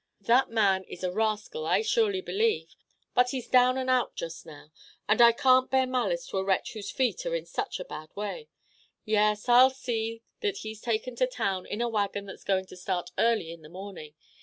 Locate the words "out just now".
3.87-4.71